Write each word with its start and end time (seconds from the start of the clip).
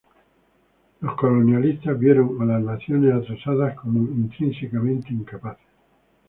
Los 1.01 1.15
colonialistas 1.15 1.99
vieron 1.99 2.35
a 2.41 2.45
las 2.45 2.63
naciones 2.63 3.13
"atrasadas" 3.13 3.75
como 3.75 3.99
intrínsecamente 3.99 5.13
incapaces. 5.13 5.63